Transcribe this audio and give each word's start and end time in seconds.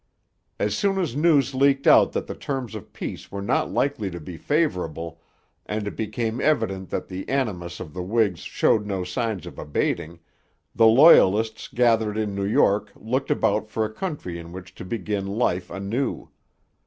As 0.57 0.75
soon 0.75 0.97
as 0.97 1.15
news 1.15 1.53
leaked 1.53 1.85
out 1.85 2.11
that 2.13 2.25
the 2.25 2.33
terms 2.33 2.73
of 2.73 2.91
peace 2.91 3.31
were 3.31 3.39
not 3.43 3.69
likely 3.69 4.09
to 4.09 4.19
be 4.19 4.35
favourable, 4.35 5.21
and 5.67 5.87
it 5.87 5.95
became 5.95 6.41
evident 6.41 6.89
that 6.89 7.07
the 7.07 7.29
animus 7.29 7.79
of 7.79 7.93
the 7.93 8.01
Whigs 8.01 8.39
showed 8.39 8.87
no 8.87 9.03
signs 9.03 9.45
of 9.45 9.59
abating, 9.59 10.17
the 10.73 10.87
Loyalists 10.87 11.67
gathered 11.67 12.17
in 12.17 12.33
New 12.33 12.47
York 12.47 12.91
looked 12.95 13.29
about 13.29 13.69
for 13.69 13.85
a 13.85 13.93
country 13.93 14.39
in 14.39 14.51
which 14.51 14.73
to 14.73 14.83
begin 14.83 15.27
life 15.27 15.69
anew. 15.69 16.31